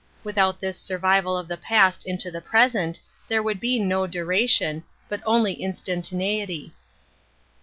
[0.23, 5.21] Without this survival of the past into the present there would be no duration, but
[5.27, 6.73] only instantaneity.